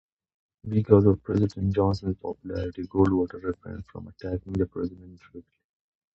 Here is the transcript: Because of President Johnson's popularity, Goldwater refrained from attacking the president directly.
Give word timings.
Because 0.67 1.05
of 1.05 1.21
President 1.21 1.75
Johnson's 1.75 2.17
popularity, 2.17 2.87
Goldwater 2.87 3.39
refrained 3.43 3.85
from 3.85 4.07
attacking 4.07 4.53
the 4.53 4.65
president 4.65 5.19
directly. 5.21 5.43